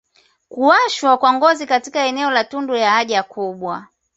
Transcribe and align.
kuwashwa 0.49 1.17
kwa 1.17 1.33
ngozi 1.33 1.65
katika 1.67 2.05
eneo 2.05 2.31
la 2.31 2.43
tundu 2.43 2.75
ya 2.75 2.91
haja 2.91 3.23
kubwa 3.23 3.87